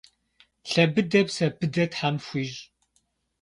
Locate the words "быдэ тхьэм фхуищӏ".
1.57-2.61